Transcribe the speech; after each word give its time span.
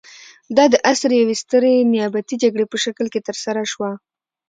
دا 0.55 0.65
د 0.73 0.75
عصر 0.89 1.09
د 1.11 1.15
یوې 1.21 1.35
سترې 1.43 1.73
نیابتي 1.93 2.35
جګړې 2.43 2.65
په 2.69 2.77
شکل 2.83 3.05
کې 3.13 3.25
ترسره 3.27 3.61
شوه. 3.71 3.91